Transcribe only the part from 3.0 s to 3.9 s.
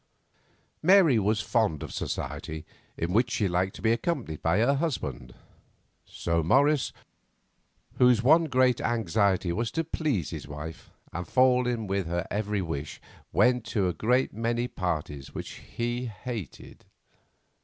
which she liked to